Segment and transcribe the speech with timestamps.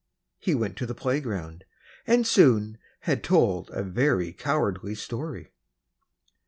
[0.39, 1.63] He went to the playground,
[2.07, 5.51] and soon had told A very cowardly story!